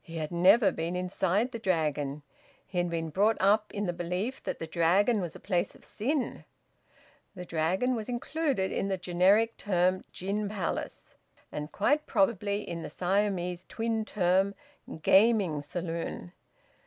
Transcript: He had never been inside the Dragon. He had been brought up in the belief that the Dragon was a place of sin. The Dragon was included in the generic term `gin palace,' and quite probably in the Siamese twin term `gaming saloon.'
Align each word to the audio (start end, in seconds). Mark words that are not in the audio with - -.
He 0.00 0.16
had 0.16 0.32
never 0.32 0.72
been 0.72 0.96
inside 0.96 1.52
the 1.52 1.58
Dragon. 1.58 2.22
He 2.66 2.78
had 2.78 2.88
been 2.88 3.10
brought 3.10 3.36
up 3.38 3.70
in 3.74 3.84
the 3.84 3.92
belief 3.92 4.42
that 4.44 4.60
the 4.60 4.66
Dragon 4.66 5.20
was 5.20 5.36
a 5.36 5.38
place 5.40 5.74
of 5.74 5.84
sin. 5.84 6.46
The 7.34 7.44
Dragon 7.44 7.94
was 7.94 8.08
included 8.08 8.72
in 8.72 8.88
the 8.88 8.96
generic 8.96 9.58
term 9.58 10.04
`gin 10.10 10.48
palace,' 10.48 11.16
and 11.52 11.70
quite 11.70 12.06
probably 12.06 12.62
in 12.66 12.80
the 12.80 12.88
Siamese 12.88 13.66
twin 13.68 14.06
term 14.06 14.54
`gaming 14.88 15.62
saloon.' 15.62 16.32